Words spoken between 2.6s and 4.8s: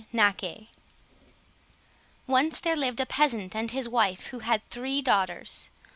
lived a peasant and his wife who had